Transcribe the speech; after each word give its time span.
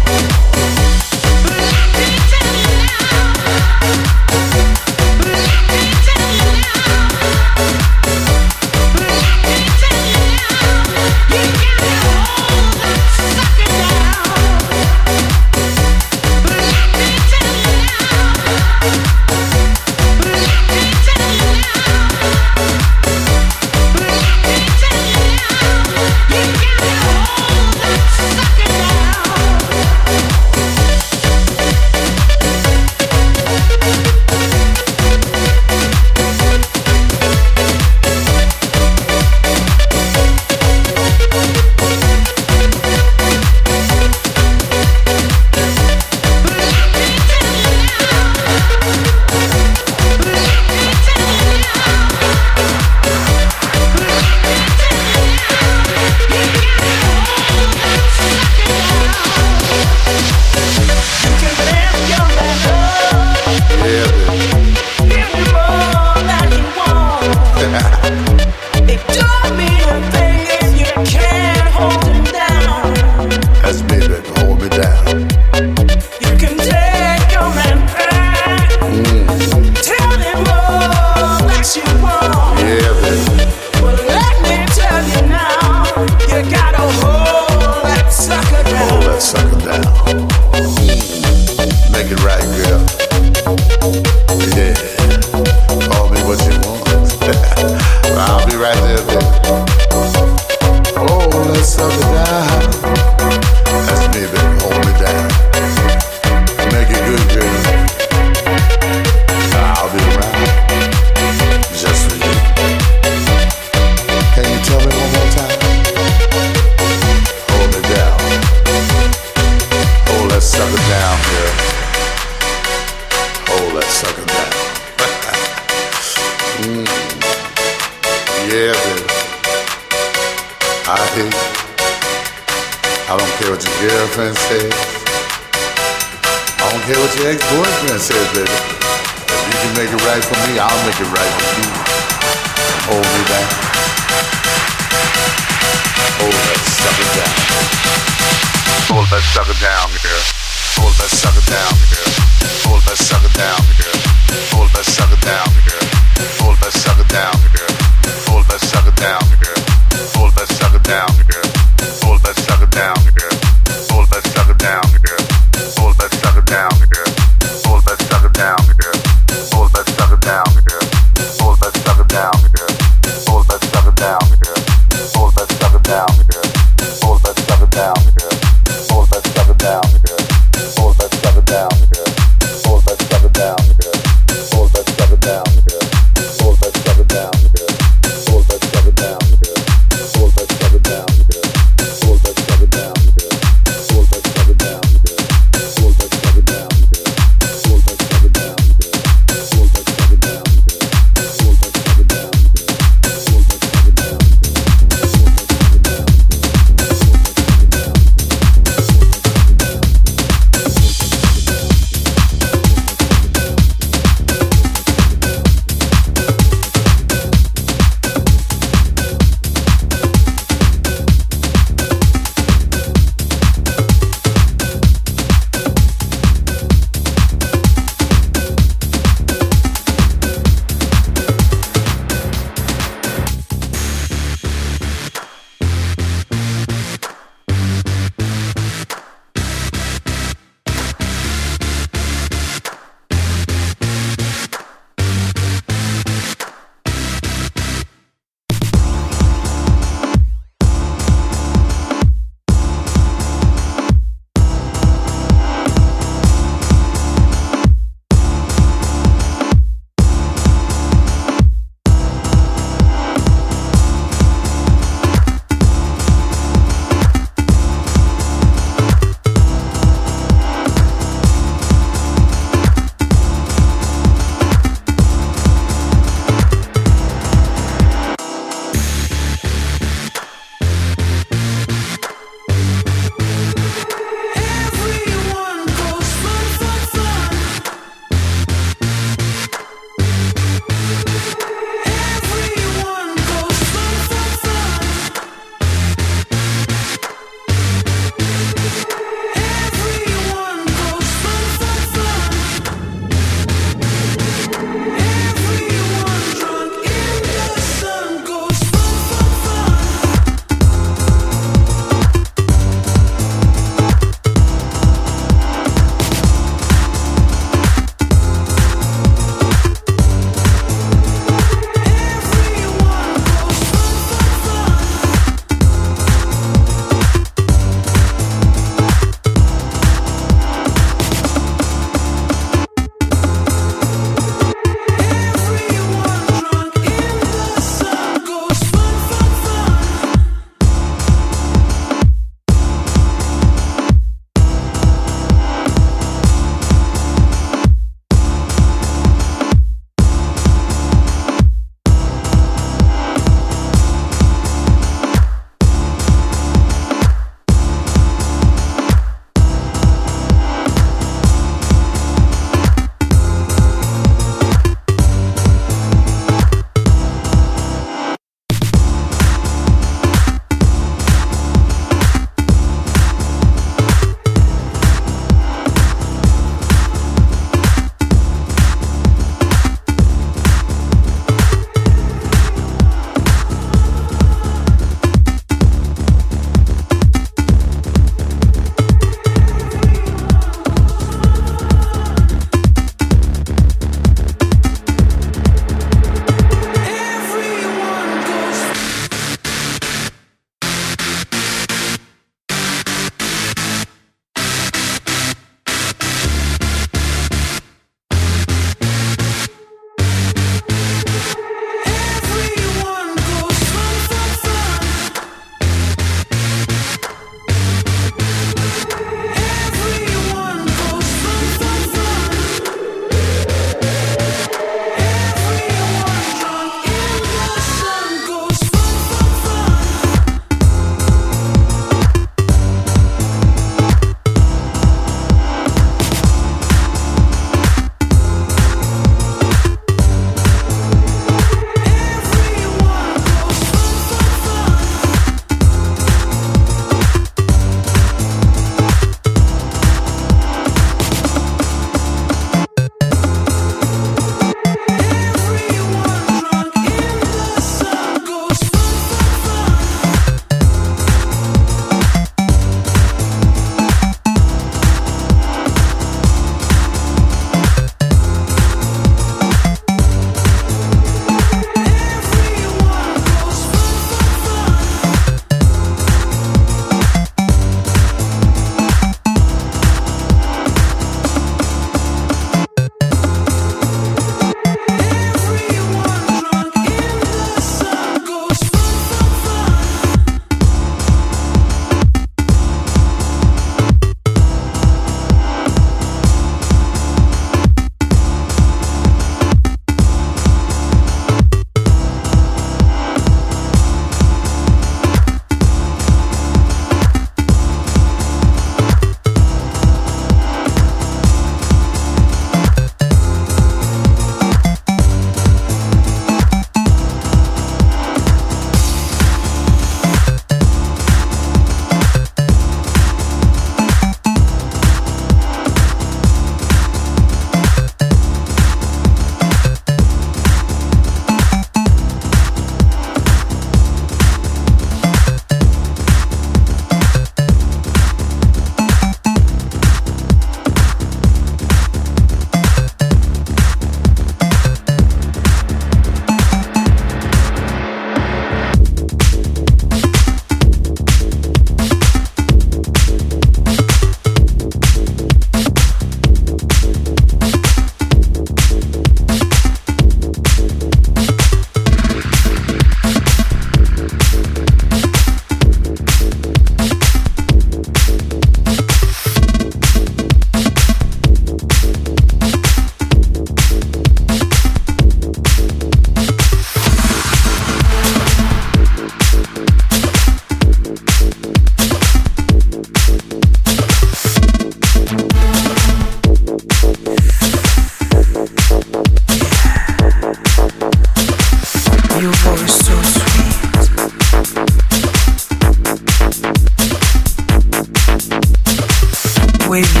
way. 599.71 600.00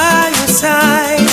by 0.00 0.28
your 0.38 0.48
side. 0.48 1.29